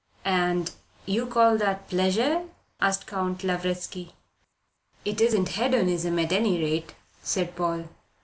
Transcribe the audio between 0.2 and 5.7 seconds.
"And you call that pleasure?" asked Count Lavretsky. "It isn't